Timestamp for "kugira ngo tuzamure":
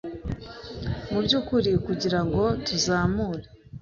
1.85-3.45